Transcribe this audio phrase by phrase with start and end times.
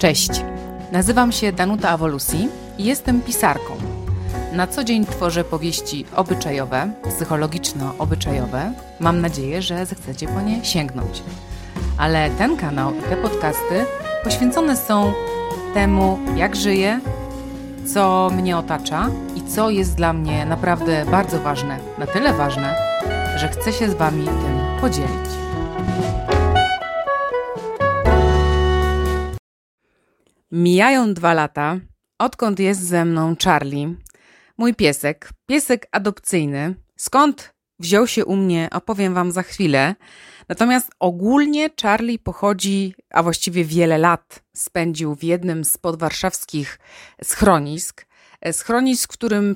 [0.00, 0.30] Cześć,
[0.92, 3.74] nazywam się Danuta Awolusi i jestem pisarką.
[4.52, 8.72] Na co dzień tworzę powieści obyczajowe, psychologiczno-obyczajowe.
[9.00, 11.22] Mam nadzieję, że zechcecie po nie sięgnąć.
[11.98, 13.84] Ale ten kanał i te podcasty
[14.24, 15.12] poświęcone są
[15.74, 17.00] temu, jak żyję,
[17.94, 22.74] co mnie otacza i co jest dla mnie naprawdę bardzo ważne, na tyle ważne,
[23.36, 25.39] że chcę się z Wami tym podzielić.
[30.52, 31.80] Mijają dwa lata,
[32.18, 33.94] odkąd jest ze mną Charlie,
[34.58, 36.74] mój piesek, piesek adopcyjny.
[36.96, 39.94] Skąd wziął się u mnie, opowiem Wam za chwilę.
[40.48, 46.78] Natomiast ogólnie Charlie pochodzi, a właściwie wiele lat spędził w jednym z podwarszawskich
[47.24, 48.06] schronisk.
[48.52, 49.54] Schronisk, w którym,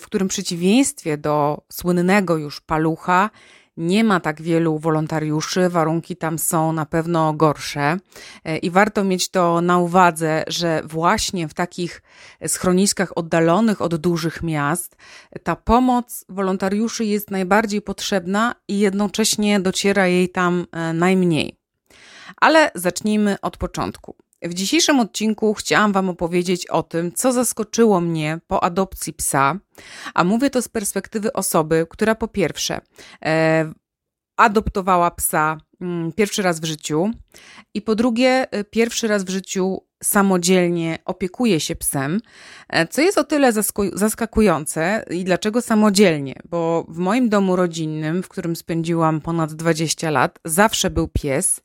[0.00, 3.30] w którym przeciwieństwie do słynnego już palucha
[3.76, 7.98] nie ma tak wielu wolontariuszy, warunki tam są na pewno gorsze
[8.44, 12.02] e, i warto mieć to na uwadze, że właśnie w takich
[12.46, 14.96] schroniskach oddalonych od dużych miast
[15.42, 21.56] ta pomoc wolontariuszy jest najbardziej potrzebna i jednocześnie dociera jej tam e, najmniej.
[22.40, 24.25] Ale zacznijmy od początku.
[24.42, 29.58] W dzisiejszym odcinku chciałam Wam opowiedzieć o tym, co zaskoczyło mnie po adopcji psa,
[30.14, 32.80] a mówię to z perspektywy osoby, która po pierwsze
[33.24, 33.72] e,
[34.36, 35.56] adoptowała psa
[36.16, 37.10] pierwszy raz w życiu
[37.74, 42.20] i po drugie e, pierwszy raz w życiu samodzielnie opiekuje się psem,
[42.68, 43.52] e, co jest o tyle
[43.92, 50.38] zaskakujące i dlaczego samodzielnie, bo w moim domu rodzinnym, w którym spędziłam ponad 20 lat,
[50.44, 51.60] zawsze był pies,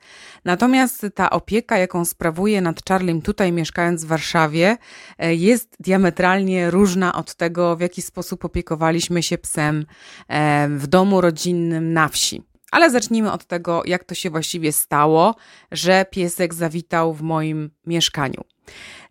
[0.45, 4.78] natomiast ta opieka, jaką sprawuję nad Charliem tutaj mieszkając w Warszawie,
[5.17, 9.86] e, jest diametralnie różna od tego, w jaki sposób opiekowaliśmy się psem
[10.28, 12.51] e, w domu rodzinnym na wsi.
[12.72, 15.36] Ale zacznijmy od tego, jak to się właściwie stało,
[15.72, 18.44] że piesek zawitał w moim mieszkaniu.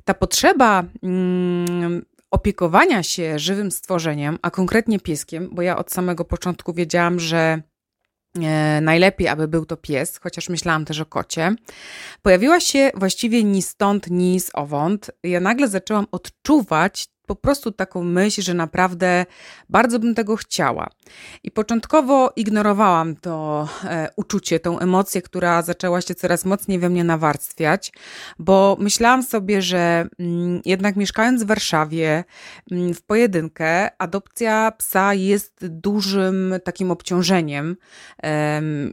[0.05, 6.73] Ta potrzeba mm, opiekowania się żywym stworzeniem, a konkretnie pieskiem, bo ja od samego początku
[6.73, 7.63] wiedziałam, że
[8.43, 11.55] e, najlepiej, aby był to pies, chociaż myślałam też o kocie,
[12.23, 15.11] pojawiła się właściwie ni stąd, ni z owąd.
[15.23, 19.27] Ja nagle zaczęłam odczuwać po prostu taką myśl, że naprawdę
[19.69, 20.91] bardzo bym tego chciała.
[21.43, 27.05] I początkowo ignorowałam to e, uczucie, tą emocję, która zaczęła się coraz mocniej we mnie
[27.05, 27.93] nawarstwiać,
[28.39, 32.25] bo myślałam sobie, że mm, jednak mieszkając w Warszawie
[32.71, 37.77] mm, w pojedynkę, adopcja psa jest dużym takim obciążeniem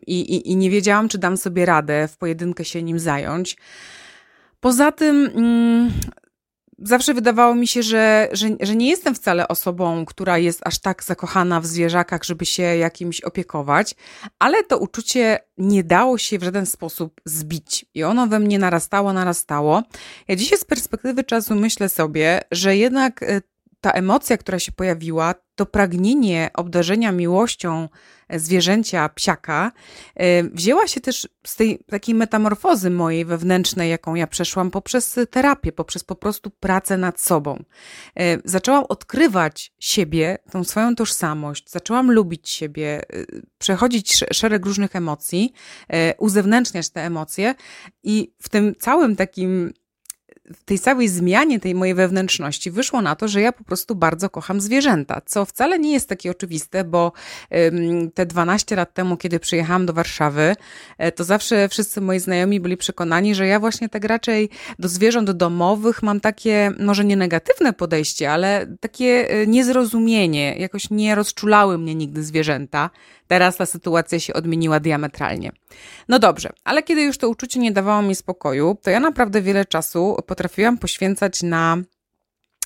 [0.07, 3.57] i, i, i nie wiedziałam, czy dam sobie radę w pojedynkę się nim zająć.
[4.59, 5.91] Poza tym mm,
[6.79, 11.03] zawsze wydawało mi się, że, że, że nie jestem wcale osobą, która jest aż tak
[11.03, 13.95] zakochana w zwierzakach, żeby się jakimś opiekować,
[14.39, 19.13] ale to uczucie nie dało się w żaden sposób zbić i ono we mnie narastało,
[19.13, 19.83] narastało.
[20.27, 23.41] Ja dzisiaj z perspektywy czasu myślę sobie, że jednak e,
[23.87, 27.89] ta emocja, która się pojawiła, to pragnienie obdarzenia miłością
[28.29, 29.71] zwierzęcia psiaka,
[30.15, 35.71] e, wzięła się też z tej takiej metamorfozy mojej wewnętrznej, jaką ja przeszłam poprzez terapię,
[35.71, 37.63] poprzez po prostu pracę nad sobą.
[38.15, 43.25] E, zaczęłam odkrywać siebie, tą swoją tożsamość, zaczęłam lubić siebie, e,
[43.57, 45.53] przechodzić szereg różnych emocji,
[46.17, 47.55] uzewnętrzniać te emocje
[48.03, 49.73] i w tym całym takim
[50.65, 54.61] tej całej zmianie tej mojej wewnętrzności wyszło na to, że ja po prostu bardzo kocham
[54.61, 57.11] zwierzęta, co wcale nie jest takie oczywiste, bo
[58.13, 60.55] te 12 lat temu, kiedy przyjechałam do Warszawy,
[60.97, 64.49] e, to zawsze wszyscy moi znajomi byli przekonani, że ja właśnie tak raczej
[64.79, 71.15] do zwierząt domowych mam takie, może nie negatywne podejście, ale takie e, niezrozumienie, jakoś nie
[71.15, 72.89] rozczulały mnie nigdy zwierzęta.
[73.27, 75.51] Teraz ta sytuacja się odmieniła diametralnie.
[76.07, 79.65] No dobrze, ale kiedy już to uczucie nie dawało mi spokoju, to ja naprawdę wiele
[79.65, 81.77] czasu potrafiłam poświęcać na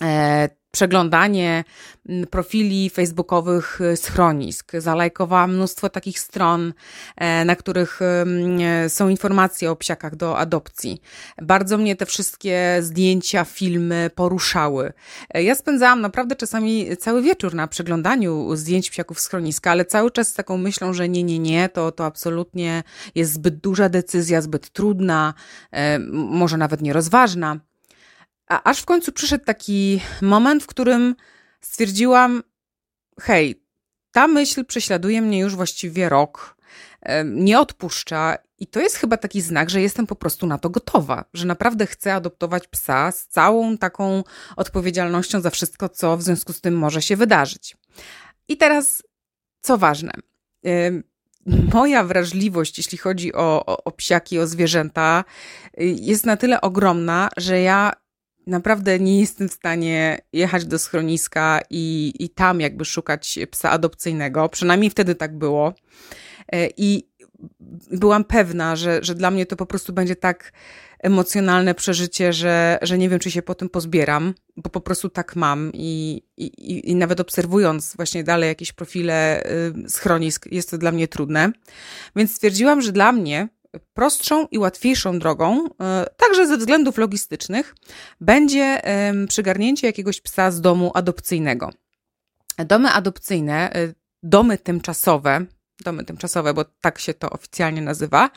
[0.04, 1.64] e, przeglądanie
[2.10, 4.72] mm, profili facebookowych y, schronisk.
[4.78, 6.74] Zalajkowałam mnóstwo takich stron,
[7.16, 11.02] e, na których e, są informacje o psiakach do adopcji.
[11.42, 14.94] Bardzo mnie te wszystkie zdjęcia, filmy poruszały.
[15.30, 20.28] E, ja spędzałam naprawdę czasami cały wieczór na przeglądaniu zdjęć psiaków schroniska, ale cały czas
[20.28, 22.84] z taką myślą, że nie, nie, nie, to, to absolutnie
[23.16, 25.34] jest zbyt duża decyzja, zbyt trudna,
[26.12, 27.60] może nawet nierozważna.
[28.52, 31.16] A aż w końcu przyszedł taki moment, w którym
[31.62, 32.44] stwierdziłam:
[33.22, 33.64] hej,
[34.12, 36.58] ta myśl prześladuje mnie już właściwie rok,
[37.26, 38.38] nie odpuszcza.
[38.58, 41.86] I to jest chyba taki znak, że jestem po prostu na to gotowa, że naprawdę
[41.88, 44.24] chcę adoptować psa z całą taką
[44.56, 47.78] odpowiedzialnością za wszystko, co w związku z tym może się wydarzyć.
[48.48, 49.04] I teraz,
[49.62, 50.12] co ważne,
[51.74, 55.24] moja wrażliwość, jeśli chodzi o, o, o psiaki, o zwierzęta,
[55.82, 58.01] y, jest na tyle ogromna, że ja
[58.48, 64.50] naprawdę nie jestem w stanie jechać do schroniska i, i tam jakby szukać psa adopcyjnego.
[64.50, 65.74] Przynajmniej wtedy tak było.
[66.52, 67.12] E, I
[67.92, 70.52] byłam pewna, że, że dla mnie to po prostu będzie tak
[71.00, 75.36] emocjonalne przeżycie, że, że nie wiem, czy się po tym pozbieram, bo po prostu tak
[75.36, 79.44] mam i, i, i nawet obserwując właśnie dalej jakieś profile
[79.86, 81.52] y, schronisk, jest to dla mnie trudne.
[82.16, 83.48] Więc stwierdziłam, że dla mnie
[83.94, 85.70] prostszą i łatwiejszą drogą, y,
[86.18, 87.76] także ze względów logistycznych,
[88.22, 88.82] będzie
[89.28, 91.70] przygarnięcie jakiegoś psa z domu adopcyjnego.
[92.58, 95.46] Domy adopcyjne, y, domy tymczasowe,
[95.84, 98.30] domy tymczasowe, bo tak się to oficjalnie nazywa.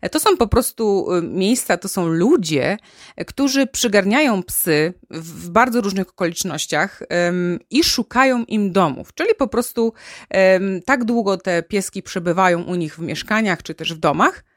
[0.00, 2.76] E, to są po prostu miejsca, to są ludzie,
[3.16, 7.02] e, którzy przygarniają psy w bardzo różnych okolicznościach
[7.70, 9.14] i szukają im domów.
[9.14, 9.92] Czyli po prostu
[10.86, 14.47] tak długo te pieski przebywają u nich w mieszkaniach czy też w domach, E,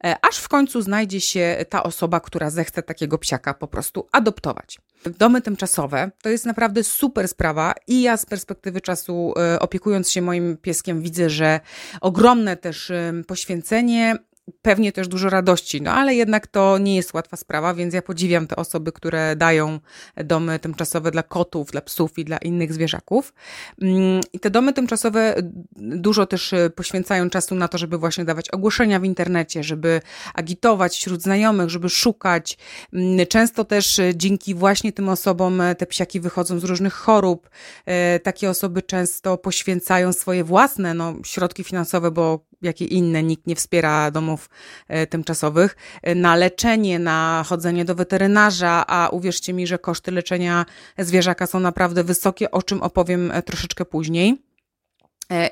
[0.00, 4.78] aż w końcu znajdzie się ta osoba, która zechce takiego psiaka po prostu adoptować.
[5.18, 10.22] Domy tymczasowe to jest naprawdę super sprawa i ja z perspektywy czasu e, opiekując się
[10.22, 11.60] moim pieskiem widzę, że
[12.00, 12.92] ogromne też
[13.26, 14.16] poświęcenie
[14.62, 18.46] pewnie też dużo radości, no ale jednak to nie jest łatwa sprawa, więc ja podziwiam
[18.46, 19.80] te osoby, które dają
[20.16, 23.34] domy tymczasowe dla kotów, dla psów i dla innych zwierzaków.
[23.82, 25.34] Mm, I te domy tymczasowe
[25.76, 30.00] dużo też e, poświęcają czasu na to, żeby właśnie dawać ogłoszenia w internecie, żeby
[30.34, 32.58] agitować wśród znajomych, żeby szukać.
[32.92, 37.50] Mm, często też e, dzięki właśnie tym osobom e, te psiaki wychodzą z różnych chorób.
[38.22, 44.10] Takie osoby często poświęcają swoje własne no, środki finansowe, bo jakie inne, nikt nie wspiera
[44.10, 44.37] domów
[44.88, 50.66] e, tymczasowych, e, na leczenie, na chodzenie do weterynarza, a uwierzcie mi, że koszty leczenia
[50.98, 54.47] zwierzaka są naprawdę wysokie, o czym opowiem e, troszeczkę później.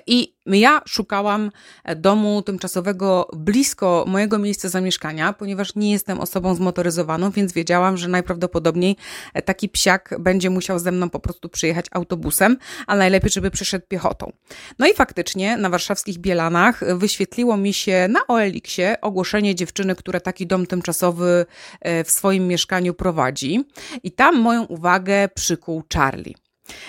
[0.06, 1.50] I ja szukałam
[1.96, 8.96] domu tymczasowego blisko mojego miejsca zamieszkania, ponieważ nie jestem osobą zmotoryzowaną, więc wiedziałam, że najprawdopodobniej
[9.44, 12.56] taki psiak będzie musiał ze mną po prostu przyjechać autobusem,
[12.87, 14.32] a najlepiej, żeby przyszedł piechotą.
[14.78, 20.46] No i faktycznie na warszawskich Bielanach wyświetliło mi się na OLX-ie ogłoszenie dziewczyny, która taki
[20.46, 21.46] dom tymczasowy
[21.81, 23.64] e, w swoim mieszkaniu prowadzi.
[24.02, 26.45] I tam moją uwagę przykuł Charlie.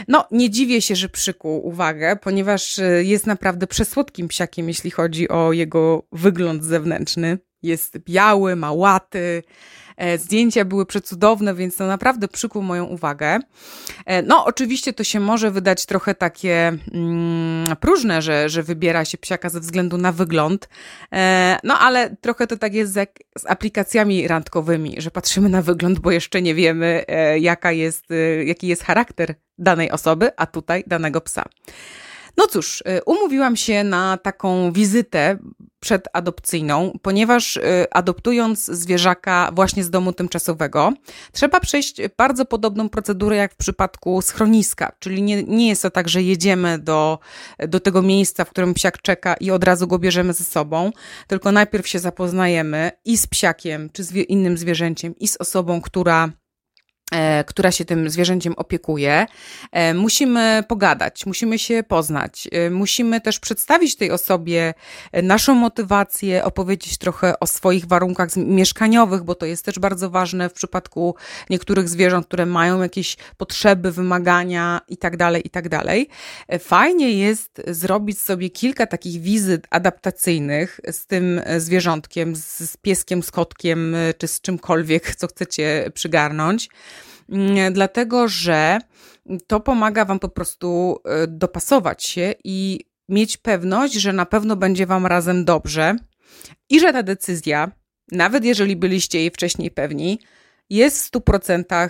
[0.08, 5.30] No, nie dziwię się, że przykuł uwagę, ponieważ e, jest naprawdę przesłodkim psiakiem, jeśli chodzi
[5.30, 7.38] o jego wygląd zewnętrzny.
[7.64, 9.44] Jest biały, ma łaty,
[9.98, 13.40] E, zdjęcia były przecudowne, więc to naprawdę przykuł moją uwagę.
[14.06, 19.18] E, no, oczywiście to się może wydać trochę takie mm, próżne, że, że wybiera się
[19.18, 20.70] psiaka ze względu na wygląd.
[21.14, 26.00] E, no, ale trochę to tak jest z, z aplikacjami randkowymi, że patrzymy na wygląd,
[26.00, 27.06] bo jeszcze nie wiemy,
[27.40, 28.06] jaka jest,
[28.46, 31.44] jaki jest charakter danej osoby, a tutaj danego psa.
[32.38, 35.38] No cóż, y, umówiłam się na taką wizytę
[35.80, 37.62] przedadopcyjną, ponieważ y,
[37.92, 40.94] adoptując zwierzaka właśnie z domu tymczasowego,
[41.32, 46.10] trzeba przejść bardzo podobną procedurę jak w przypadku schroniska, czyli nie, nie jest to tak,
[46.10, 47.20] że jedziemy do,
[47.60, 50.92] do tego miejsca, w którym psiak czeka i od razu go bierzemy ze sobą,
[51.28, 56.30] tylko najpierw się zapoznajemy i z psiakiem, czy z innym zwierzęciem, i z osobą, która
[57.48, 59.26] która się tym zwierzęciem opiekuje.
[59.72, 64.74] E, musimy pogadać, musimy się poznać, e, musimy też przedstawić tej osobie
[65.24, 70.54] naszą motywację, opowiedzieć trochę o swoich warunkach mieszkaniowych, bo to jest też bardzo ważne w
[70.54, 71.16] przypadku
[71.50, 75.80] niektórych zwierząt, które mają jakieś potrzeby, wymagania itd., tak itd.
[75.80, 83.32] Tak Fajnie jest zrobić sobie kilka takich wizyt adaptacyjnych z tym zwierzątkiem, z pieskiem, z
[83.32, 86.70] kotkiem, czy z czymkolwiek, co chcecie przygarnąć.
[87.30, 88.80] Mm, dlatego że
[89.48, 92.80] to pomaga Wam po prostu e, dopasować się i
[93.10, 95.96] mieć pewność, że na pewno będzie Wam razem dobrze
[96.70, 97.72] i że ta decyzja,
[98.12, 100.20] nawet jeżeli byliście jej wcześniej pewni,
[100.70, 101.90] jest w 100%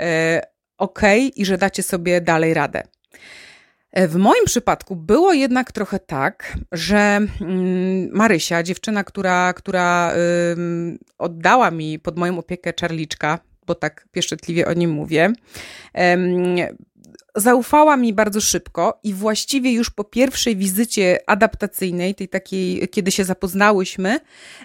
[0.00, 0.42] e,
[0.78, 1.00] ok
[1.36, 2.82] i że dacie sobie dalej radę.
[3.92, 10.12] E, w moim przypadku było jednak trochę tak, że mm, Marysia, dziewczyna, która, która
[11.18, 15.32] oddała mi pod moją opiekę czarliczka, bo tak pieszczotliwie o nim mówię,
[17.36, 23.24] zaufała mi bardzo szybko i właściwie już po pierwszej wizycie adaptacyjnej, tej takiej, kiedy się
[23.24, 24.20] zapoznałyśmy,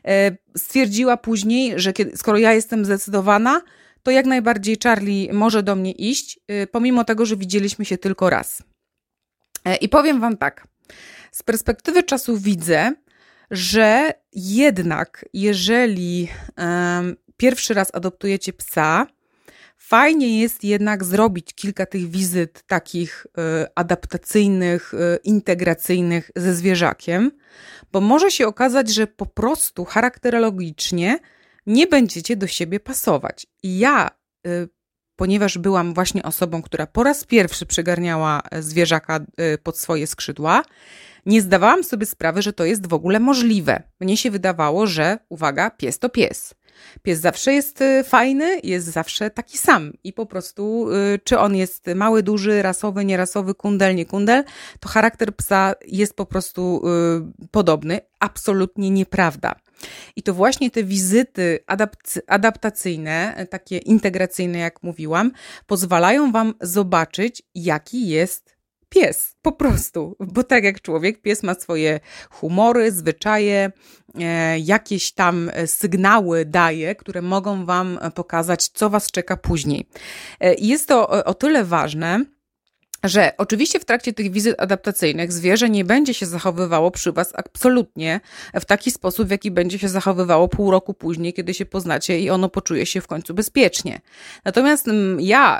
[0.05, 3.62] e, stwierdziła później, że kiedy, skoro ja jestem zdecydowana,
[4.03, 8.29] to jak najbardziej Charlie może do mnie iść, e, pomimo tego, że widzieliśmy się tylko
[8.29, 8.63] raz.
[9.65, 10.67] E, I powiem Wam tak.
[11.31, 12.93] Z perspektywy czasu widzę,
[13.51, 16.27] że jednak jeżeli
[17.38, 19.08] pierwszy raz adoptujecie psa,
[19.86, 27.32] Fajnie jest jednak zrobić kilka tych wizyt takich y, adaptacyjnych, y, integracyjnych ze zwierzakiem,
[27.92, 31.20] bo może się okazać, że po prostu charakterologicznie
[31.66, 33.48] nie będziecie do siebie pasować.
[33.63, 34.10] I ja,
[34.48, 34.70] y,
[35.16, 39.20] ponieważ byłam właśnie osobą, która po raz pierwszy przygarniała zwierzaka
[39.63, 40.63] pod swoje skrzydła,
[41.25, 43.84] nie zdawałam sobie sprawy, że to jest w ogóle możliwe.
[44.00, 46.56] Mnie się wydawało, że uwaga, pies to pies.
[47.01, 51.56] Pies zawsze jest y, fajny, jest zawsze taki sam i po prostu, y, czy on
[51.56, 54.44] jest mały, duży, rasowy, nierasowy, kundel, nie kundel,
[54.80, 56.82] to charakter psa jest po prostu
[57.42, 58.00] y, podobny.
[58.20, 59.56] Absolutnie nieprawda.
[60.15, 61.60] I to właśnie te wizyty
[62.27, 65.32] adaptacyjne, takie integracyjne, jak mówiłam,
[65.68, 68.52] pozwalają Wam zobaczyć, jaki jest
[68.93, 70.15] pies, po prostu.
[70.19, 73.71] Bo tak jak człowiek, pies ma swoje humory, zwyczaje,
[74.19, 79.88] e, jakieś tam sygnały daje, które mogą Wam pokazać, co Was czeka później.
[80.39, 82.25] E, jest to o tyle ważne,
[83.03, 88.19] że oczywiście w trakcie tych wizyt adaptacyjnych zwierzę nie będzie się zachowywało przy Was absolutnie
[88.53, 92.29] w taki sposób, w jaki będzie się zachowywało pół roku później, kiedy się poznacie i
[92.29, 94.01] ono poczuje się w końcu bezpiecznie.
[94.45, 95.60] Natomiast mm, ja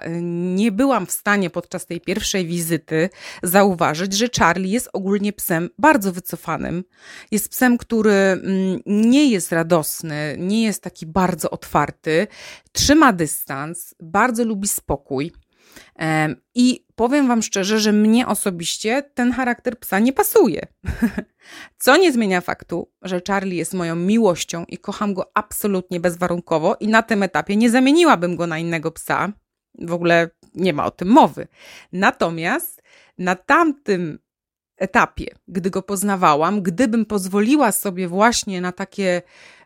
[0.56, 3.10] nie byłam w stanie podczas tej pierwszej wizyty
[3.44, 6.84] zauważyć, że Charlie jest ogólnie psem bardzo wycofanym.
[7.32, 12.28] Jest psem, który mm, nie jest radosny, nie jest taki bardzo otwarty,
[12.72, 15.32] trzyma dystans, bardzo lubi spokój.
[16.56, 20.68] I powiem Wam szczerze, że mnie osobiście ten charakter psa nie pasuje.
[21.78, 26.88] Co nie zmienia faktu, że Charlie jest moją miłością i kocham go absolutnie bezwarunkowo i
[26.88, 29.32] na tym etapie nie zamieniłabym go na innego psa.
[29.80, 31.48] W ogóle nie ma o tym mowy.
[31.92, 32.84] Natomiast
[33.18, 34.20] na tamtym
[34.78, 39.22] etapie, gdy go poznawałam, gdybym pozwoliła sobie właśnie na takie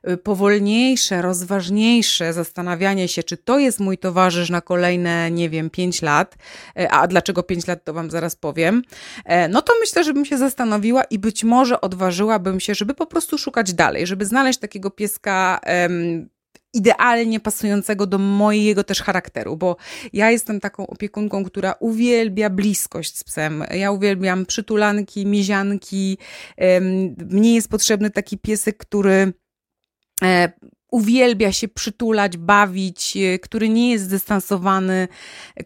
[0.10, 6.02] y, powolniejsze, rozważniejsze zastanawianie się, czy to jest mój towarzysz na kolejne, nie wiem, pięć
[6.02, 6.36] lat,
[6.80, 8.82] e, a dlaczego pięć lat, to Wam zaraz powiem,
[9.26, 13.38] e, no to myślę, żebym się zastanowiła i być może odważyłabym się, żeby po prostu
[13.38, 15.60] szukać dalej, żeby znaleźć takiego pieska
[16.74, 19.76] idealnie pasującego do mojego też charakteru, bo
[20.14, 23.64] ja jestem taką opiekunką, która uwielbia bliskość z psem.
[23.72, 26.18] Ja uwielbiam przytulanki, mizianki.
[27.30, 29.34] Mnie jest potrzebny taki piesek, który
[30.24, 30.52] e,
[30.92, 35.08] uwielbia się przytulać, bawić, e, który nie jest zdystansowany,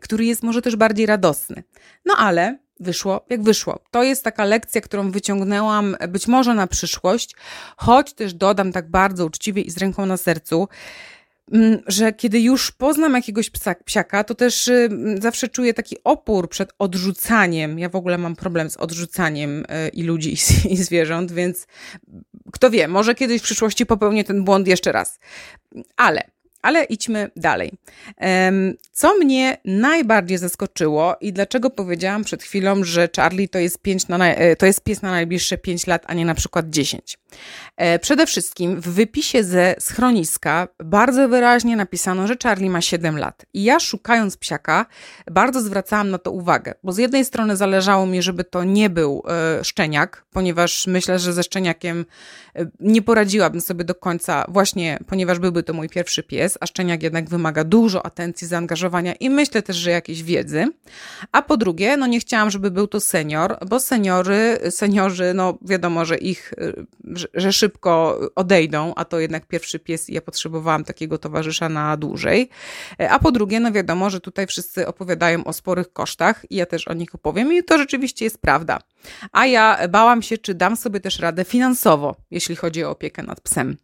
[0.02, 1.64] który jest może też bardziej radosny.
[2.06, 3.80] No ale wyszło jak wyszło.
[3.92, 7.36] To jest taka lekcja, którą wyciągnęłam być może na przyszłość,
[7.78, 10.68] choć też dodam tak bardzo uczciwie i z ręką na sercu,
[11.52, 14.90] mm, że kiedy już poznam jakiegoś psa, psiaka, to też y,
[15.22, 17.80] zawsze czuję taki opór przed odrzucaniem.
[17.80, 20.36] Ja w ogóle mam problem z odrzucaniem y, i ludzi,
[20.74, 21.68] i zwierząt, więc
[22.52, 25.20] kto wie, może kiedyś w przyszłości popełnię ten błąd jeszcze raz.
[25.98, 26.24] Ale
[26.62, 27.72] ale idźmy dalej.
[28.92, 34.28] Co mnie najbardziej zaskoczyło i dlaczego powiedziałam przed chwilą, że Charlie to jest, pięć na,
[34.28, 37.18] e, to jest pies na najbliższe 5 lat, a nie na przykład 10.
[37.78, 43.46] E, przede wszystkim w wypisie ze schroniska bardzo wyraźnie napisano, że Charlie ma 7 lat.
[43.54, 44.86] I ja szukając psiaka
[45.32, 49.24] bardzo zwracałam na to uwagę, bo z jednej strony zależało mi, żeby to nie był
[49.28, 52.06] e, szczeniak, ponieważ myślę, że ze szczeniakiem
[52.80, 57.30] nie poradziłabym sobie do końca, właśnie ponieważ byłby to mój pierwszy pies a szczeniak jednak
[57.30, 60.68] wymaga dużo atencji, zaangażowania i myślę też, że jakiejś wiedzy.
[61.32, 66.06] A po drugie, no nie chciałam, żeby był to senior, bo seniory, seniorzy, no wiadomo,
[66.06, 66.54] że ich,
[67.34, 72.50] że, szybko odejdą, a to jednak pierwszy pies i ja potrzebowałam takiego towarzysza na dłużej.
[73.10, 76.88] A po drugie, no wiadomo, że tutaj wszyscy opowiadają o sporych kosztach i ja też
[76.88, 78.80] o nich opowiem i to rzeczywiście jest prawda.
[79.32, 83.42] A ja bałam się, czy dam sobie też radę finansowo, jeśli chodzi o opiekę nad
[83.42, 83.78] psem.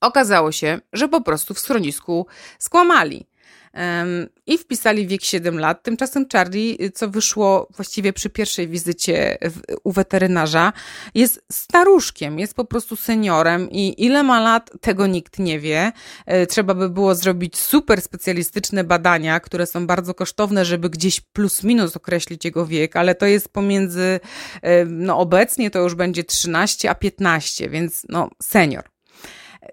[0.00, 2.26] Okazało się, że po prostu w schronisku
[2.58, 3.30] skłamali.
[4.46, 5.82] I wpisali wiek 7 lat.
[5.82, 9.38] Tymczasem Charlie, co wyszło właściwie przy pierwszej wizycie
[9.84, 10.72] u weterynarza,
[11.14, 15.92] jest staruszkiem, jest po prostu seniorem i ile ma lat, tego nikt nie wie.
[16.26, 21.62] E, trzeba by było zrobić super specjalistyczne badania, które są bardzo kosztowne, żeby gdzieś plus
[21.62, 24.20] minus określić jego wiek, ale to jest pomiędzy,
[24.62, 28.84] e, no obecnie to już będzie 13 a 15, więc no senior.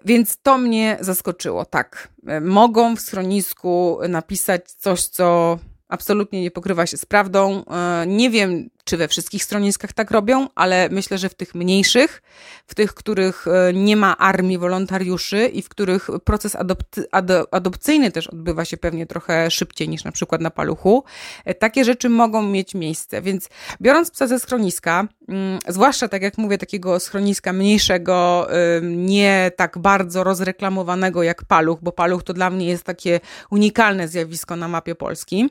[0.04, 2.08] Więc to mnie zaskoczyło, tak.
[2.40, 7.64] Mogą w schronisku napisać coś, co absolutnie nie pokrywa się z prawdą.
[7.64, 12.22] E, nie wiem, czy we wszystkich schroniskach tak robią, ale myślę, że w tych mniejszych,
[12.66, 17.04] w tych, których e, nie ma armii wolontariuszy i w których proces adopty,
[17.50, 21.04] adopcyjny też odbywa się pewnie trochę szybciej niż na przykład na paluchu,
[21.44, 23.22] e, takie rzeczy mogą mieć miejsce.
[23.22, 23.48] Więc
[23.82, 28.48] biorąc psa ze schroniska, mm, zwłaszcza tak jak mówię, takiego schroniska mniejszego,
[28.82, 34.56] nie tak bardzo rozreklamowanego jak paluch, bo paluch to dla mnie jest takie unikalne zjawisko
[34.56, 35.48] na mapie Polski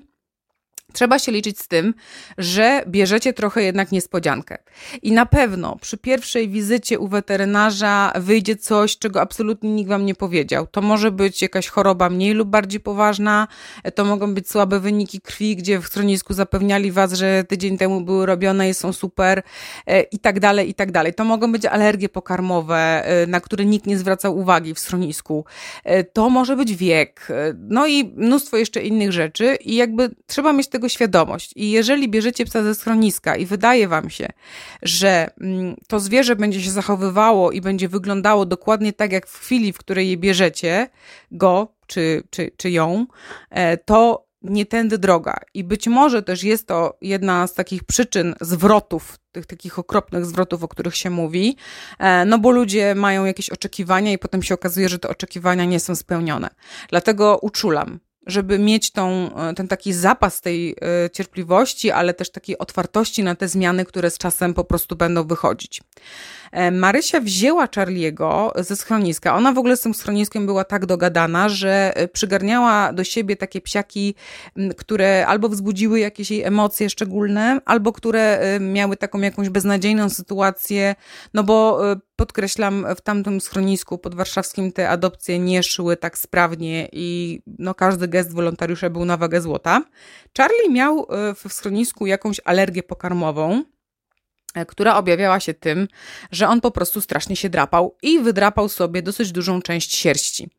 [0.94, 1.94] Trzeba się liczyć z tym,
[2.38, 4.58] że bierzecie trochę jednak niespodziankę.
[5.02, 10.16] I na pewno przy pierwszej wizycie u weterynarza wyjdzie coś, czego absolutnie nikt wam nie
[10.16, 10.68] powiedział.
[10.68, 13.48] To może być jakaś choroba mniej lub bardziej poważna,
[13.96, 18.26] to mogą być słabe wyniki krwi, gdzie w schronisku zapewniali was, że tydzień temu były
[18.26, 19.44] robione i są super
[19.88, 21.14] e, i tak dalej, i tak dalej.
[21.14, 25.46] To mogą być alergie pokarmowe, e, na które nikt nie zwracał uwagi w schronisku.
[25.84, 27.28] E, to może być wiek,
[27.58, 31.52] no i mnóstwo jeszcze innych rzeczy i jakby trzeba mieć tego świadomość.
[31.56, 34.28] I jeżeli bierzecie psa ze schroniska i wydaje wam się,
[34.82, 39.74] że mm, to zwierzę będzie się zachowywało i będzie wyglądało dokładnie tak, jak w chwili,
[39.74, 40.90] w której je bierzecie,
[41.32, 43.06] go czy, czy, czy ją,
[43.50, 45.38] e, to nie tędy droga.
[45.54, 50.64] I być może też jest to jedna z takich przyczyn zwrotów, tych takich okropnych zwrotów,
[50.64, 51.58] o których się mówi,
[52.00, 55.80] e, no bo ludzie mają jakieś oczekiwania i potem się okazuje, że te oczekiwania nie
[55.80, 56.50] są spełnione.
[56.90, 62.58] Dlatego uczulam żeby mieć tą, e, ten taki zapas tej e, cierpliwości, ale też takiej
[62.58, 65.82] otwartości na te zmiany, które z czasem po prostu będą wychodzić.
[66.52, 69.36] E, Marysia wzięła Charliego ze schroniska.
[69.36, 74.16] Ona w ogóle z tym schroniskiem była tak dogadana, że przygarniała do siebie takie psiaki,
[74.78, 80.96] które albo wzbudziły jakieś jej emocje szczególne, albo które miały taką jakąś beznadziejną sytuację,
[81.34, 81.80] no bo
[82.18, 88.34] podkreślam, w tamtym schronisku podwarszawskim te adopcje nie szły tak sprawnie i no, każdy gest
[88.34, 89.84] wolontariusza był na wagę złota.
[90.38, 93.64] Charlie miał e, w schronisku jakąś alergię pokarmową,
[94.54, 95.88] e, która objawiała się tym,
[96.32, 100.50] że on po prostu strasznie się drapał i wydrapał sobie dosyć dużą część sierści.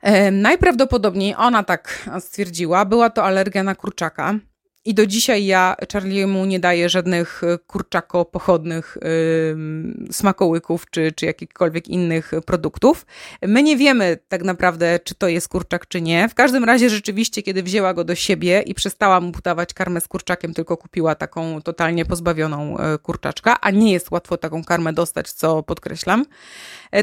[0.00, 4.38] E, najprawdopodobniej ona tak stwierdziła, była to alergia na kurczaka.
[4.84, 11.88] I do dzisiaj ja Charliemu nie daję żadnych e, kurczako-pochodnych yy, smakołyków czy, czy jakichkolwiek
[11.88, 13.06] innych produktów.
[13.42, 16.28] My nie wiemy tak naprawdę, czy to jest kurczak, czy nie.
[16.28, 20.08] W każdym razie rzeczywiście, kiedy wzięła go do siebie i przestała mu dawać karmę z
[20.08, 25.32] kurczakiem, tylko kupiła taką totalnie pozbawioną e, kurczaczka, a nie jest łatwo taką karmę dostać,
[25.32, 26.24] co podkreślam,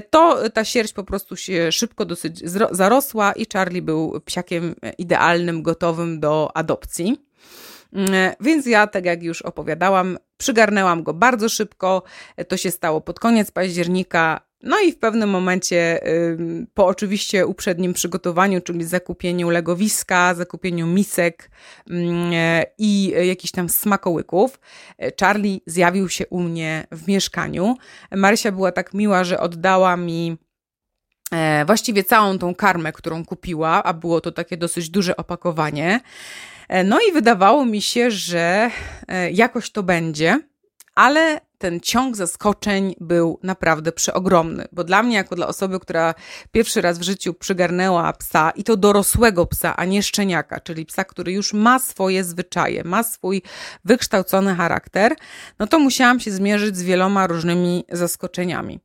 [0.09, 6.19] to ta sierść po prostu się szybko dosyć zarosła i Charlie był psiakiem idealnym, gotowym
[6.19, 7.28] do adopcji.
[7.93, 12.03] Mm, więc ja, tak jak już opowiadałam, przygarnęłam go bardzo szybko.
[12.47, 14.49] To się stało pod koniec października.
[14.63, 15.99] No i w pewnym momencie,
[16.73, 21.51] po oczywiście uprzednim przygotowaniu, czyli zakupieniu legowiska, zakupieniu misek
[21.89, 22.33] mm,
[22.77, 24.59] i jakichś tam smakołyków,
[25.19, 27.75] Charlie zjawił się u mnie w mieszkaniu.
[28.11, 30.37] Marysia była tak miła, że oddała mi
[31.31, 35.99] e, właściwie całą tą karmę, którą kupiła, a było to takie dosyć duże opakowanie.
[36.69, 38.71] E, no i wydawało mi się, że
[39.07, 40.39] e, jakoś to będzie,
[40.95, 46.13] ale ten ciąg zaskoczeń był naprawdę przeogromny, bo dla mnie, jako dla osoby, która
[46.51, 51.03] pierwszy raz w życiu przygarnęła psa i to dorosłego psa, a nie szczeniaka, czyli psa,
[51.03, 53.41] który już ma swoje zwyczaje, ma swój
[53.85, 55.15] wykształcony charakter,
[55.59, 58.79] no to musiałam się zmierzyć z wieloma różnymi zaskoczeniami.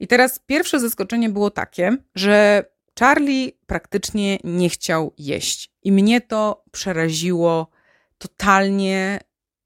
[0.00, 2.64] I teraz pierwsze zaskoczenie było takie, że
[2.98, 5.70] Charlie praktycznie nie chciał jeść.
[5.82, 7.70] I mnie to przeraziło
[8.18, 9.20] totalnie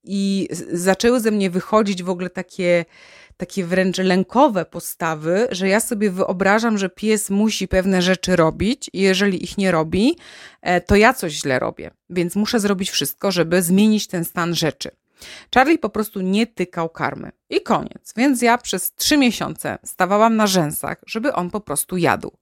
[0.04, 2.84] i zaczęły ze mnie wychodzić w ogóle takie,
[3.36, 9.00] takie wręcz lękowe postawy, że ja sobie wyobrażam, że pies musi pewne rzeczy robić i
[9.00, 10.16] jeżeli ich nie robi,
[10.62, 11.90] e, to ja coś źle robię.
[12.10, 14.90] Więc muszę zrobić wszystko, żeby zmienić ten stan rzeczy.
[15.54, 17.33] Charlie po prostu nie tykał karmy.
[17.50, 18.12] I koniec.
[18.16, 22.33] Więc ja przez trzy miesiące stawałam na rzęsach, żeby on po prostu jadł.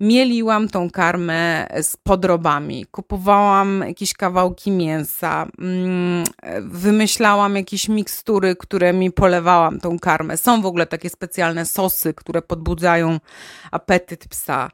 [0.00, 6.24] Mieliłam tą karmę z podrobami, kupowałam jakieś kawałki mięsa, mm,
[6.60, 10.36] wymyślałam jakieś mikstury, które mi polewałam tą karmę.
[10.36, 13.20] Są w ogóle takie specjalne sosy, które podbudzają
[13.70, 14.70] apetyt psa.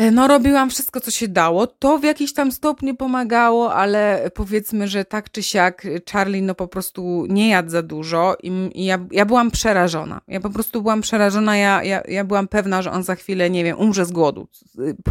[0.00, 1.66] E, no, robiłam wszystko, co się dało.
[1.66, 6.68] To w jakiś tam stopniu pomagało, ale powiedzmy, że tak czy siak Charlie no po
[6.68, 10.20] prostu nie jadł za dużo i, i ja, ja byłam przerażona.
[10.28, 13.64] Ja po prostu byłam przerażona, ja, ja, ja byłam pewna, że on za chwilę, nie
[13.64, 14.48] wiem, umrze z głodu.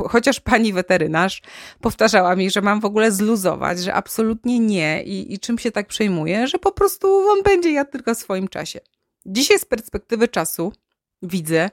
[0.09, 1.41] Chociaż pani weterynarz
[1.81, 5.87] powtarzała mi, że mam w ogóle zluzować, że absolutnie nie i, i czym się tak
[5.87, 8.79] przejmuję, że po prostu on będzie jadł tylko w swoim czasie.
[9.25, 10.73] Dzisiaj z perspektywy czasu
[11.21, 11.69] widzę,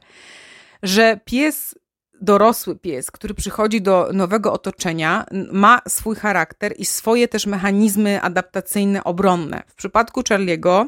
[0.83, 1.74] że pies
[2.20, 9.05] dorosły pies, który przychodzi do nowego otoczenia, ma swój charakter i swoje też mechanizmy adaptacyjne,
[9.05, 9.62] obronne.
[9.66, 10.87] W przypadku Charliego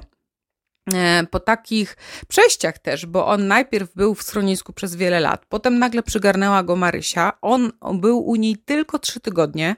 [1.30, 1.96] po takich
[2.28, 6.76] przejściach też, bo on najpierw był w schronisku przez wiele lat, potem nagle przygarnęła go
[6.76, 7.32] Marysia.
[7.40, 9.76] On, on był u niej tylko trzy tygodnie,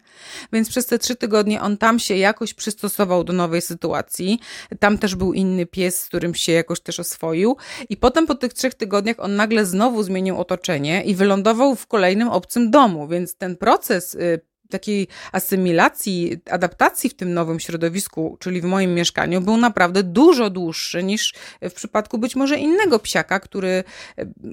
[0.53, 4.40] więc przez te trzy tygodnie on tam się jakoś przystosował do nowej sytuacji.
[4.79, 7.57] Tam też był inny pies, z którym się jakoś też oswoił.
[7.88, 12.29] I potem po tych trzech tygodniach on nagle znowu zmienił otoczenie i wylądował w kolejnym
[12.29, 18.65] obcym domu, więc ten proces y, takiej asymilacji, adaptacji w tym nowym środowisku, czyli w
[18.65, 23.85] moim mieszkaniu, był naprawdę dużo dłuższy niż w przypadku być może innego psiaka, który,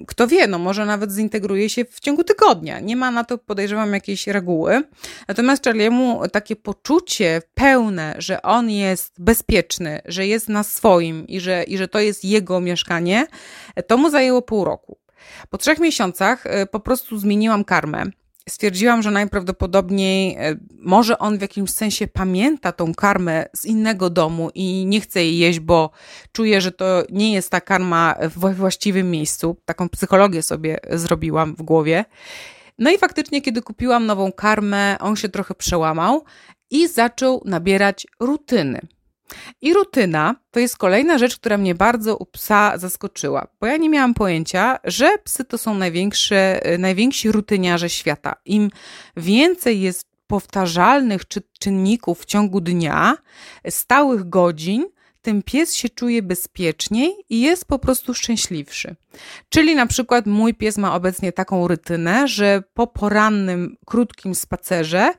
[0.06, 2.80] kto wie, no może nawet zintegruje się w ciągu tygodnia.
[2.80, 4.82] Nie ma na to, podejrzewam, jakiejś reguły.
[5.28, 11.62] Natomiast Charliemu takie poczucie pełne, że on jest bezpieczny, że jest na swoim i że,
[11.62, 13.26] i że to jest jego mieszkanie,
[13.86, 14.98] to mu zajęło pół roku.
[15.50, 18.04] Po trzech miesiącach e, po prostu zmieniłam karmę
[18.48, 24.50] stwierdziłam, że najprawdopodobniej e, może on w jakimś sensie pamięta tą karmę z innego domu
[24.54, 25.90] i nie chce jej jeść, bo
[26.32, 29.56] czuje, że to nie jest ta karma we właściwym miejscu.
[29.64, 32.04] Taką psychologię sobie zrobiłam w głowie.
[32.78, 36.24] No i faktycznie, kiedy kupiłam nową karmę, on się trochę przełamał
[36.70, 38.80] i zaczął nabierać rutyny.
[39.60, 43.88] I rutyna to jest kolejna rzecz, która mnie bardzo u psa zaskoczyła, bo ja nie
[43.88, 48.34] miałam pojęcia, że psy to są największe, najwięksi rutyniarze świata.
[48.44, 48.70] Im
[49.16, 53.16] więcej jest powtarzalnych czy, czynników w ciągu dnia,
[53.68, 54.86] stałych godzin,
[55.22, 58.96] tym pies się czuje bezpieczniej i jest po prostu szczęśliwszy.
[59.48, 65.12] Czyli na przykład mój pies ma obecnie taką rytynę, że po porannym, krótkim spacerze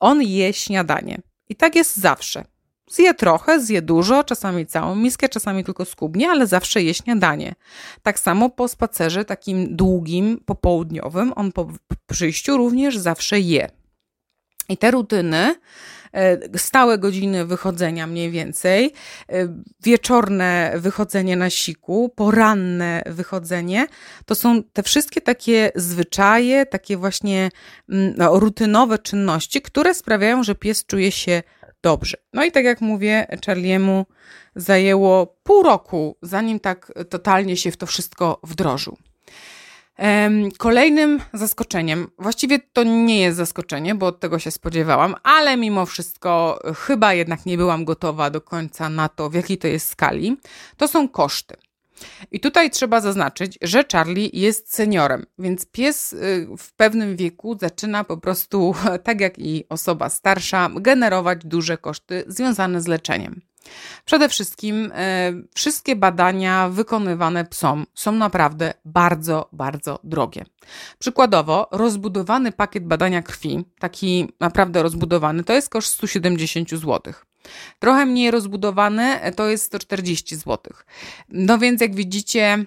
[0.00, 1.18] on je śniadanie.
[1.48, 2.44] I tak jest zawsze.
[2.94, 7.54] Zje trochę, zje dużo, czasami całą miskę, czasami tylko skubnie, ale zawsze je śniadanie.
[8.02, 11.68] Tak samo po spacerze takim długim, popołudniowym, on po
[12.06, 13.68] przyjściu również zawsze je.
[14.68, 15.54] I te rutyny,
[16.12, 18.92] e, stałe godziny wychodzenia mniej więcej,
[19.28, 19.48] e,
[19.82, 23.86] wieczorne wychodzenie na siku, poranne wychodzenie,
[24.26, 27.50] to są te wszystkie takie zwyczaje, takie właśnie
[27.88, 31.42] mm, no, rutynowe czynności, które sprawiają, że pies czuje się
[31.84, 32.16] dobrze.
[32.32, 34.06] No i tak jak mówię, Charliemu
[34.56, 38.96] zajęło pół roku, zanim tak totalnie się w to wszystko wdrożył.
[40.58, 46.60] Kolejnym zaskoczeniem, właściwie to nie jest zaskoczenie, bo od tego się spodziewałam, ale mimo wszystko
[46.76, 50.36] chyba jednak nie byłam gotowa do końca na to, w jakiej to jest skali,
[50.76, 51.56] to są koszty.
[52.30, 58.04] I tutaj trzeba zaznaczyć, że Charlie jest seniorem, więc pies y, w pewnym wieku zaczyna
[58.04, 63.40] po prostu, tak jak i osoba starsza, generować duże koszty związane z leczeniem.
[64.04, 70.44] Przede wszystkim e, wszystkie badania wykonywane psom są naprawdę bardzo, bardzo drogie.
[70.98, 77.00] Przykładowo, rozbudowany pakiet badania krwi, taki naprawdę rozbudowany, to jest koszt 170 zł.
[77.78, 80.58] Trochę mniej rozbudowany to jest 140 zł.
[81.28, 82.64] No więc jak widzicie,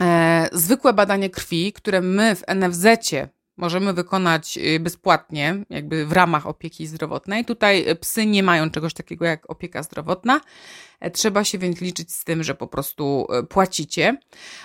[0.00, 6.46] e, zwykłe badanie krwi, które my w NFZ-cie możemy wykonać y, bezpłatnie, jakby w ramach
[6.46, 7.44] opieki zdrowotnej.
[7.44, 10.40] Tutaj psy nie mają czegoś takiego jak opieka zdrowotna.
[11.00, 14.16] E, trzeba się więc liczyć z tym, że po prostu e, płacicie.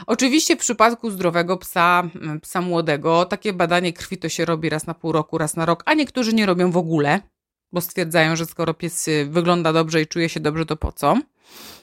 [0.08, 2.04] Oczywiście w przypadku zdrowego psa,
[2.42, 5.84] psa młodego, takie badanie krwi to się robi raz na pół roku, raz na rok,
[5.86, 7.22] a niektórzy nie robią w ogóle
[7.74, 11.18] bo stwierdzają, że skoro pies y, wygląda dobrze i czuje się dobrze, to po co?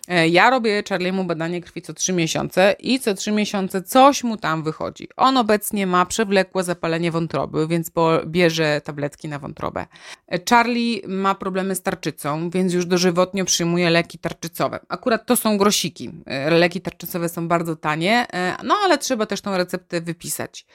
[0.09, 4.37] E, ja robię Charliemu badanie krwi co 3 miesiące i co 3 miesiące coś mu
[4.37, 5.09] tam wychodzi.
[5.17, 7.91] On obecnie ma przewlekłe zapalenie wątroby, więc
[8.27, 9.87] bierze tabletki na wątrobę.
[10.29, 14.81] E, Charlie ma problemy z tarczycą, więc już dożywotnio przyjmuje leki tarczycowe.
[14.89, 16.11] Akurat to są grosiki.
[16.27, 18.27] E, leki tarczycowe są bardzo tanie,
[18.65, 20.67] no ale trzeba też tą receptę wypisać.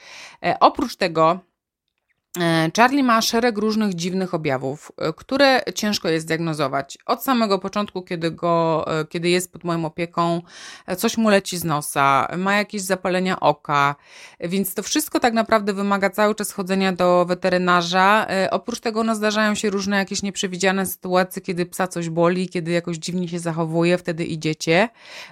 [0.60, 1.40] Oprócz tego
[2.76, 6.98] Charlie ma szereg różnych dziwnych objawów, e, które ciężko jest diagnozować.
[7.06, 10.42] Od samego początku, kiedy, go, e, kiedy jest pod moją opieką,
[10.96, 13.96] coś mu leci z nosa, ma jakieś zapalenia oka,
[14.40, 18.26] więc to wszystko tak naprawdę wymaga cały czas chodzenia do weterynarza.
[18.50, 22.96] Oprócz tego no, zdarzają się różne jakieś nieprzewidziane sytuacje, kiedy psa coś boli, kiedy jakoś
[22.96, 24.88] dziwnie się zachowuje, wtedy idziecie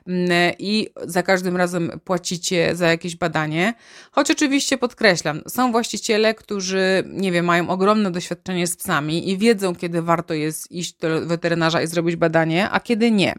[0.07, 3.75] mm, i za każdym razem płacicie za jakieś badanie.
[4.13, 9.75] Choć oczywiście podkreślam, są właściciele, którzy nie wiem, mają ogromne doświadczenie z psami i wiedzą,
[9.75, 13.35] kiedy warto jest iść do weterynarza i zrobić badanie, a kiedy nie.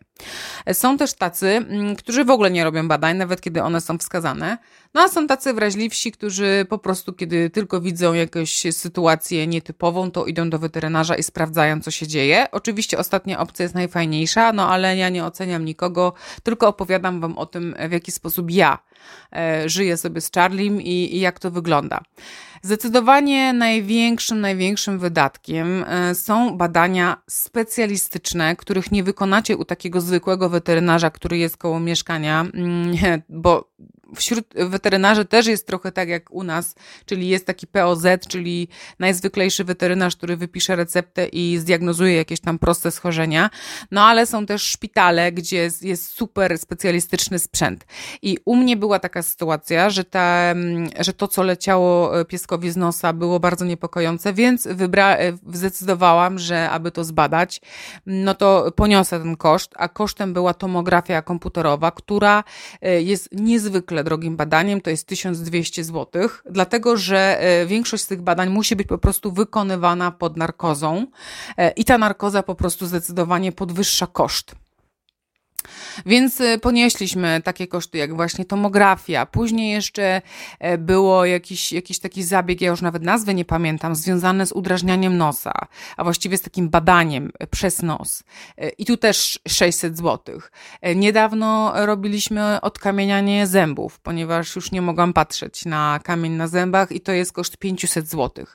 [0.73, 4.57] Są też tacy, mm, którzy w ogóle nie robią badań, nawet kiedy one są wskazane.
[4.93, 10.25] No a są tacy wrażliwsi, którzy po prostu, kiedy tylko widzą jakąś sytuację nietypową, to
[10.25, 12.47] idą do weterynarza i sprawdzają, co się dzieje.
[12.51, 16.13] Oczywiście ostatnia opcja jest najfajniejsza, no ale ja nie oceniam nikogo,
[16.43, 18.79] tylko opowiadam Wam o tym, w jaki sposób ja
[19.35, 22.01] e, żyję sobie z Charliem i, i jak to wygląda.
[22.65, 31.09] Zdecydowanie największym, największym wydatkiem e, są badania specjalistyczne, których nie wykonacie u takiego zwykłego weterynarza,
[31.09, 32.95] który jest koło mieszkania, mm,
[33.29, 33.69] bo
[34.15, 36.75] wśród weterynarzy też jest trochę tak jak u nas,
[37.05, 38.67] czyli jest taki POZ, czyli
[38.99, 43.49] najzwyklejszy weterynarz, który wypisze receptę i zdiagnozuje jakieś tam proste schorzenia.
[43.91, 47.85] No ale są też szpitale, gdzie jest super specjalistyczny sprzęt.
[48.21, 50.55] I u mnie była taka sytuacja, że, ta,
[50.99, 52.25] że to, co leciało e,
[52.55, 57.61] pieskowi z nosa, było bardzo niepokojące, więc wybra- e, zdecydowałam, że aby to zbadać,
[58.05, 62.43] no to poniosę ten koszt, a kosztem była tomografia komputerowa, która
[62.81, 68.21] e, jest niezwykle drogim badaniem, to jest 1200 zł, dlatego że e, większość z tych
[68.21, 71.07] badań musi być po prostu wykonywana pod narkozą
[71.75, 74.64] i ta narkoza po prostu zdecydowanie podwyższa koszt.
[76.05, 79.25] Więc y, ponieśliśmy takie koszty jak właśnie tomografia.
[79.25, 80.21] Później jeszcze
[80.59, 85.17] e, było jakiś, jakiś taki zabieg, ja już nawet nazwy nie pamiętam, związany z udrażnianiem
[85.17, 85.53] nosa,
[85.97, 88.23] a właściwie z takim badaniem e, przez nos.
[88.57, 90.39] E, I tu też 600 zł.
[90.95, 97.11] Niedawno robiliśmy odkamienianie zębów, ponieważ już nie mogłam patrzeć na kamień na zębach i to
[97.11, 98.45] jest koszt 500 zł.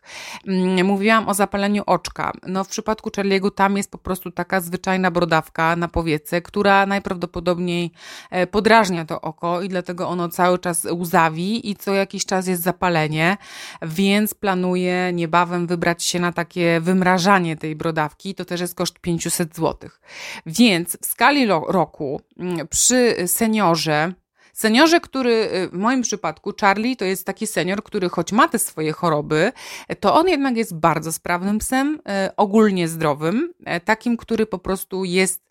[0.47, 2.33] Mm, mówiłam o zapaleniu oczka.
[2.47, 7.91] No w przypadku Charlie'ego tam jest po prostu taka zwyczajna brodawka na powiece, która najprawdopodobniej
[8.31, 12.63] e, podrażnia to oko i dlatego ono cały czas łzawi i co jakiś czas jest
[12.63, 13.37] zapalenie,
[13.83, 19.57] więc planuję niebawem wybrać się na takie wymrażanie tej brodawki, to też jest koszt 500
[19.57, 19.91] zł.
[20.47, 24.13] Więc w skali roku mm, przy seniorze
[24.53, 28.59] Seniorze, który y, w moim przypadku, Charlie, to jest taki senior, który choć ma te
[28.59, 29.53] swoje choroby,
[30.01, 35.05] to on jednak jest bardzo sprawnym psem, y, ogólnie zdrowym, y, takim, który po prostu
[35.05, 35.50] jest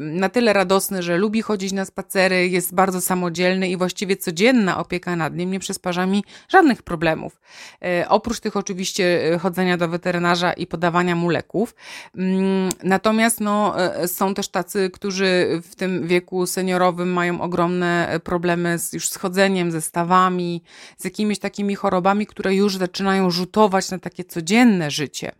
[0.00, 5.16] na tyle radosny, że lubi chodzić na spacery, jest bardzo samodzielny i właściwie codzienna opieka
[5.16, 7.40] nad nim nie przysparza mi żadnych problemów.
[7.82, 11.74] E, oprócz tych oczywiście e, chodzenia do weterynarza i podawania mu leków.
[12.14, 18.78] Mm, natomiast no, e, są też tacy, którzy w tym wieku seniorowym mają ogromne problemy
[18.78, 20.62] z, już z chodzeniem, ze stawami,
[20.98, 25.32] z jakimiś takimi chorobami, które już zaczynają rzutować na takie codzienne życie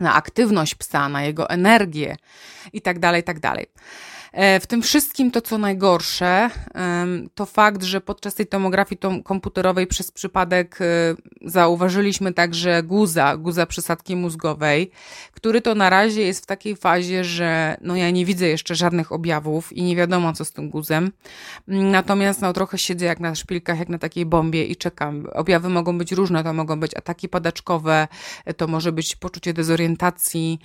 [0.00, 2.16] na aktywność psa, na jego energię
[2.72, 2.98] i tak
[4.34, 6.50] E, w tym wszystkim to, co najgorsze,
[7.34, 10.84] to fakt, że podczas tej tomografii komputerowej przez przypadek e,
[11.42, 14.90] zauważyliśmy także guza, guza przysadki mózgowej,
[15.32, 19.12] który to na razie jest w takiej fazie, że no ja nie widzę jeszcze żadnych
[19.12, 21.12] objawów i nie wiadomo, co z tym guzem.
[21.68, 25.26] Natomiast no trochę siedzę jak na szpilkach, jak na takiej bombie i czekam.
[25.32, 28.08] Objawy mogą być różne, to mogą być ataki padaczkowe,
[28.56, 30.58] to może być poczucie dezorientacji,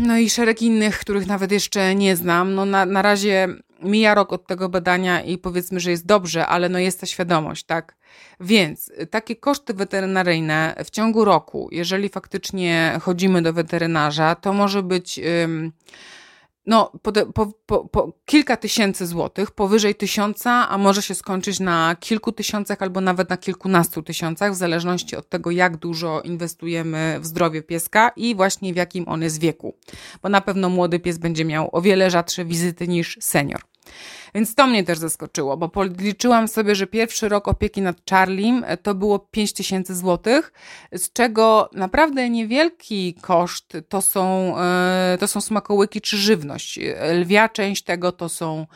[0.00, 2.54] no i szereg innych, których nawet jeszcze nie znam.
[2.54, 3.48] No na, na razie
[3.82, 7.64] mija rok od tego badania i powiedzmy, że jest dobrze, ale no jest ta świadomość,
[7.64, 7.96] tak?
[8.40, 15.20] Więc takie koszty weterynaryjne w ciągu roku, jeżeli faktycznie chodzimy do weterynarza, to może być
[16.66, 17.12] no, po,
[17.66, 23.00] po, po, kilka tysięcy złotych, powyżej tysiąca, a może się skończyć na kilku tysiącach albo
[23.00, 28.34] nawet na kilkunastu tysiącach, w zależności od tego, jak dużo inwestujemy w zdrowie pieska i
[28.34, 29.74] właśnie w jakim on jest wieku.
[30.22, 33.60] Bo na pewno młody pies będzie miał o wiele rzadsze wizyty niż senior.
[34.34, 38.76] Więc to mnie też zaskoczyło, bo policzyłam sobie, że pierwszy rok opieki nad Charliem e,
[38.76, 40.52] to było 5 tysięcy złotych,
[40.92, 46.80] z czego naprawdę niewielki koszt to są, e, to są smakołyki czy żywność.
[47.12, 48.66] Lwia część tego to są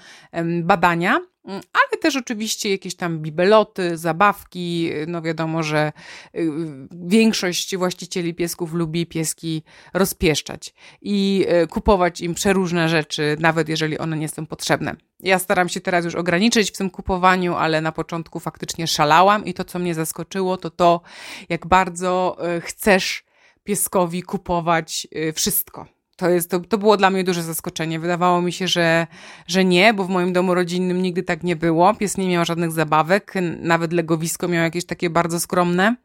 [0.63, 4.91] badania, ale też oczywiście jakieś tam bibeloty, zabawki.
[5.07, 5.93] No wiadomo, że
[6.35, 6.51] y,
[6.93, 9.63] większość właścicieli piesków lubi pieski
[9.95, 14.97] rozpieszczać i y, kupować im przeróżne rzeczy, nawet jeżeli one nie są potrzebne.
[15.21, 19.55] Ja staram się teraz już ograniczyć w tym kupowaniu, ale na początku faktycznie szalałam i
[19.55, 21.01] to, co mnie zaskoczyło, to to,
[21.49, 23.25] jak bardzo y, chcesz
[23.65, 28.01] pieskowi kupować wszystko to, jest, to, to było dla mnie duże zaskoczenie.
[28.01, 29.07] Wydawało mi się, że,
[29.47, 31.95] że nie, bo w moim domu rodzinnym nigdy tak nie było.
[31.95, 35.97] Pies nie miał żadnych zabawek, nawet legowisko miał jakieś takie bardzo skromne.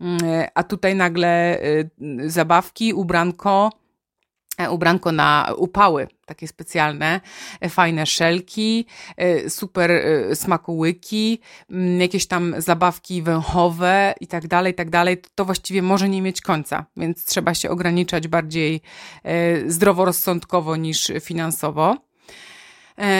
[0.00, 0.18] Mm,
[0.54, 1.90] a tutaj nagle y,
[2.30, 3.83] zabawki, ubranko, E,
[4.70, 7.20] ubranko na upały, takie specjalne,
[7.60, 8.86] e, fajne szelki,
[9.16, 9.90] e, super
[10.34, 11.40] smakołyki,
[11.70, 16.22] mm, jakieś tam zabawki węchowe i tak dalej, i tak dalej, to właściwie może nie
[16.22, 18.80] mieć końca, więc trzeba się ograniczać bardziej
[19.66, 21.96] zdroworozsądkowo niż finansowo.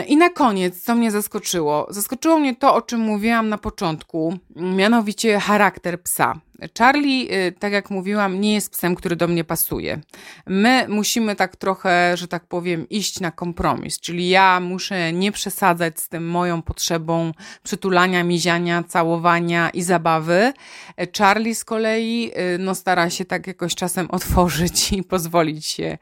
[0.07, 1.87] I na koniec, co mnie zaskoczyło?
[1.91, 6.41] Zaskoczyło mnie to, o czym mówiłam na początku, mianowicie charakter psa.
[6.79, 10.01] Charlie, y, tak jak mówiłam, nie jest psem, który do mnie pasuje.
[10.47, 16.01] My musimy tak trochę, że tak powiem, iść na kompromis, czyli ja muszę nie przesadzać
[16.01, 20.53] z tym moją potrzebą przytulania, miziania, całowania i zabawy.
[21.19, 25.99] Charlie z kolei y, no, stara się tak jakoś czasem otworzyć i pozwolić się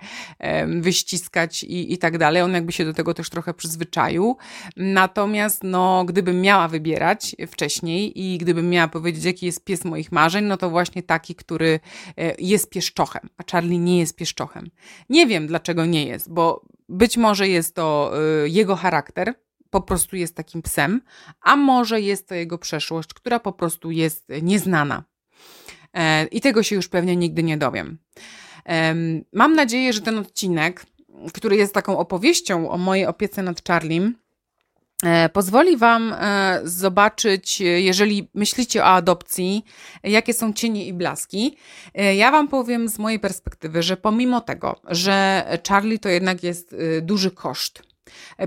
[0.81, 2.43] wyściskać i, i tak dalej.
[2.43, 4.37] On jakby się do tego też trochę przyzwyczaił.
[4.77, 10.42] Natomiast no, gdybym miała wybierać wcześniej i gdybym miała powiedzieć, jaki jest pies moich marzeń,
[10.49, 11.81] no to właśnie taki, który
[12.17, 14.71] e, jest pieszczochem, a Charlie nie jest pieszczochem.
[15.09, 18.13] Nie wiem, dlaczego nie jest, bo być może jest to
[18.45, 19.35] e, jego charakter,
[19.71, 21.01] po prostu jest takim psem,
[21.41, 25.05] a może jest to jego przeszłość, która po prostu jest nieznana.
[25.95, 27.99] E, I tego się już pewnie nigdy nie dowiem.
[29.33, 30.87] Mam nadzieję, że ten odcinek,
[31.35, 34.15] który jest taką opowieścią o mojej opiece nad Charliem,
[35.33, 39.65] pozwoli Wam e, zobaczyć, jeżeli myślicie o adopcji,
[40.03, 41.57] jakie są cienie i blaski.
[41.95, 46.77] E, ja Wam powiem z mojej perspektywy, że pomimo tego, że Charlie to jednak jest
[47.03, 47.83] duży koszt,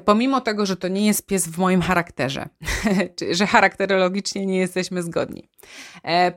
[0.06, 2.50] pomimo tego, że to nie jest pies w moim charakterze,
[3.32, 5.50] że charakterologicznie nie jesteśmy zgodni,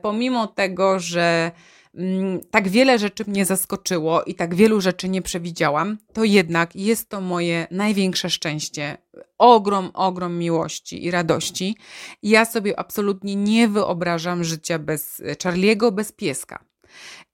[0.01, 1.51] pomimo tego, że
[2.51, 7.21] tak wiele rzeczy mnie zaskoczyło i tak wielu rzeczy nie przewidziałam, to jednak jest to
[7.21, 8.97] moje największe szczęście.
[9.37, 11.77] Ogrom, ogrom miłości i radości.
[12.23, 16.65] Ja sobie absolutnie nie wyobrażam życia bez Charliego, bez pieska.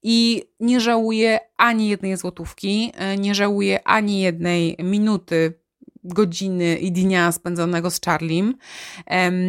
[0.03, 5.53] I nie żałuję ani jednej złotówki, e, nie żałuję ani jednej minuty
[6.07, 8.55] godziny i dnia spędzonego z Charlim.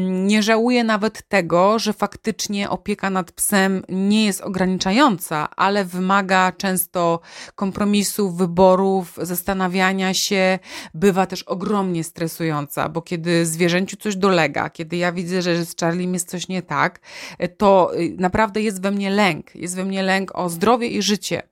[0.02, 7.20] Nie żałuję nawet tego, że faktycznie opieka nad psem nie jest ograniczająca, ale wymaga często
[7.54, 10.58] kompromisów, wyborów, zastanawiania się.
[10.94, 16.14] Bywa też ogromnie stresująca, bo kiedy zwierzęciu coś dolega, kiedy ja widzę, że z Charlim
[16.14, 17.00] jest coś nie tak,
[17.58, 19.54] to y, naprawdę jest we mnie lęk.
[19.54, 21.42] Jest we mnie lęk o zdrowie i życie.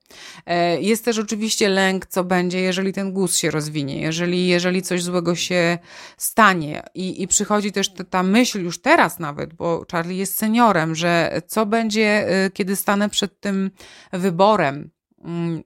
[0.46, 5.02] E, jest też oczywiście lęk, co będzie, jeżeli ten guz się rozwinie, jeżeli, jeżeli coś
[5.02, 5.78] złego się
[6.16, 6.82] stanie.
[6.94, 11.40] I, i przychodzi też ta, ta myśl już teraz nawet, bo Charlie jest seniorem, że
[11.46, 13.70] co będzie, e, kiedy stanę przed tym
[14.12, 14.90] wyborem
[15.24, 15.62] mm,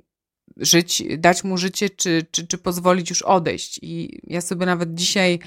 [0.57, 3.79] żyć, dać mu życie, czy, czy, czy pozwolić już odejść.
[3.83, 5.39] I ja sobie nawet dzisiaj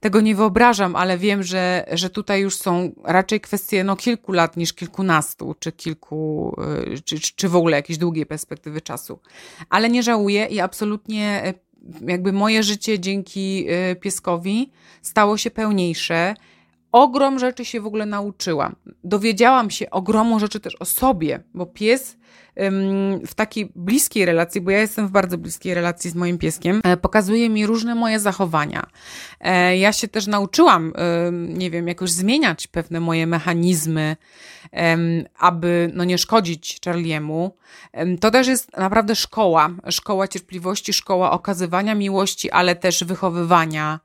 [0.00, 4.56] tego nie wyobrażam, ale wiem, że, że tutaj już są raczej kwestie no, kilku lat
[4.56, 6.56] niż kilkunastu, czy kilku,
[6.94, 9.18] y, czy, czy w ogóle jakiejś długiej perspektywy czasu.
[9.70, 11.54] Ale nie żałuję i absolutnie y,
[12.10, 14.70] jakby moje życie dzięki y, pieskowi
[15.02, 16.34] stało się pełniejsze.
[16.92, 18.76] Ogrom rzeczy się w ogóle nauczyłam.
[19.04, 22.16] Dowiedziałam się ogromu rzeczy też o sobie, bo pies
[23.26, 26.96] w takiej bliskiej relacji, bo ja jestem w bardzo bliskiej relacji z moim pieskiem, e,
[26.96, 28.86] pokazuje mi różne moje zachowania.
[29.40, 30.92] E, ja się też nauczyłam,
[31.32, 34.16] nie wiem, jakoś zmieniać pewne moje mechanizmy,
[35.38, 37.56] aby no, nie szkodzić Charliemu.
[38.20, 44.00] To też jest naprawdę szkoła, szkoła cierpliwości, szkoła okazywania miłości, ale też wychowywania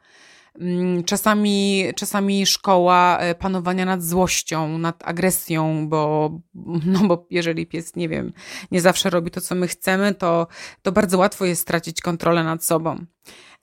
[1.06, 6.32] czasami, czasami szkoła e, panowania nad złością, nad agresją, bo,
[6.86, 8.34] no bo jeżeli pies, nie wiem,
[8.72, 10.48] nie zawsze robi to, co my chcemy, to,
[10.82, 13.06] to bardzo łatwo jest stracić kontrolę nad sobą.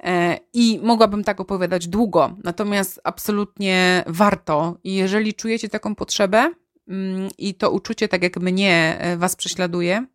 [0.03, 4.79] E, I mogłabym tak opowiadać długo, natomiast absolutnie warto.
[4.85, 6.53] I jeżeli czujecie taką potrzebę
[6.89, 10.07] mm, i to uczucie, tak jak mnie, e, Was prześladuje,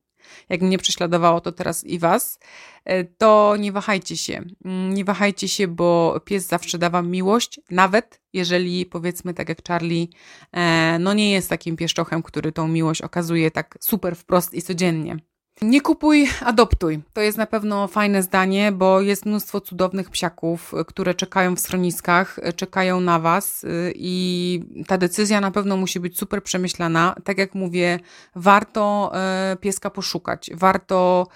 [0.50, 2.40] jak mnie prześladowało to teraz i was,
[2.86, 4.44] e, to nie wahajcie się.
[4.66, 9.68] Mm, nie wahajcie się, bo pies zawsze da wam miłość, nawet jeżeli powiedzmy tak jak
[9.68, 10.08] Charlie,
[10.52, 15.18] e, no nie jest takim pieszczochem, który tą miłość okazuje tak super wprost i codziennie.
[15.62, 17.02] Nie kupuj, adoptuj.
[17.14, 22.40] To jest na pewno fajne zdanie, bo jest mnóstwo cudownych psiaków, które czekają w schroniskach,
[22.56, 27.16] czekają na Was y, i ta decyzja na pewno musi być super przemyślana.
[27.24, 28.00] Tak jak mówię,
[28.36, 31.28] warto e, pieska poszukać, warto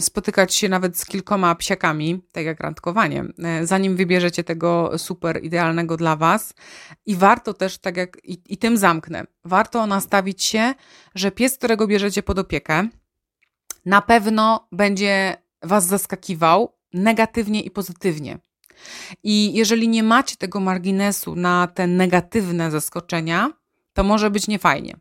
[0.00, 5.96] spotykać się nawet z kilkoma psiakami, tak jak randkowanie, e, zanim wybierzecie tego super idealnego
[5.96, 6.54] dla Was.
[7.06, 10.74] I warto też, tak jak i, i tym zamknę, warto nastawić się,
[11.14, 12.88] że pies, którego bierzecie pod opiekę,
[13.84, 18.38] na pewno będzie Was zaskakiwał negatywnie i pozytywnie.
[19.22, 23.52] I jeżeli nie macie tego marginesu na te negatywne zaskoczenia,
[23.92, 24.96] to może być niefajnie.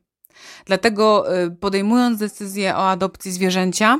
[0.65, 3.99] Dlatego y, podejmując decyzję o adopcji zwierzęcia,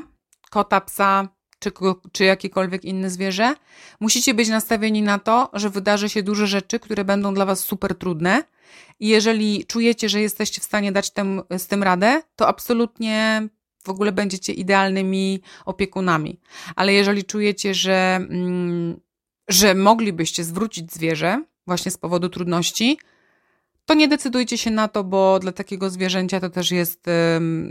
[0.50, 1.72] kota, psa czy,
[2.12, 3.54] czy jakiekolwiek inne zwierzę,
[4.00, 7.94] musicie być nastawieni na to, że wydarzy się duże rzeczy, które będą dla Was super
[7.94, 8.42] trudne.
[9.00, 13.48] I jeżeli czujecie, że jesteście w stanie dać tym, z tym radę, to absolutnie
[13.84, 16.40] w ogóle będziecie idealnymi opiekunami.
[16.76, 19.00] Ale jeżeli czujecie, że, mm,
[19.48, 22.98] że moglibyście zwrócić zwierzę właśnie z powodu trudności,
[23.84, 27.04] to nie decydujcie się na to, bo dla takiego zwierzęcia to też jest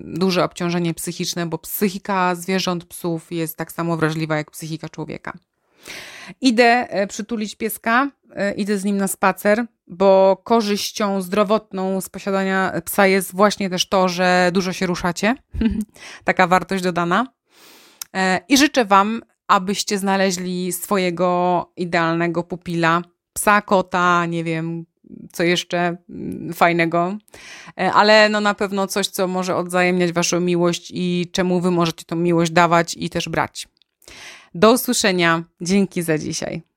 [0.04, 5.34] duże obciążenie psychiczne, bo psychika zwierząt, psów jest tak samo wrażliwa jak psychika człowieka.
[6.42, 12.82] Idę e, przytulić pieska, e, idę z nim na spacer, bo korzyścią zdrowotną z posiadania
[12.86, 15.36] psa jest właśnie też to, że dużo się ruszacie.
[16.24, 17.28] Taka wartość dodana.
[18.16, 23.02] E, I życzę Wam, abyście znaleźli swojego idealnego pupila,
[23.34, 24.86] psa, kota, nie wiem,
[25.32, 27.18] co jeszcze mm, fajnego,
[27.94, 32.16] ale no na pewno coś, co może odzajemniać Waszą miłość i czemu Wy możecie tą
[32.16, 33.68] miłość dawać i też brać.
[34.54, 35.44] Do usłyszenia.
[35.62, 36.69] Dzięki za dzisiaj.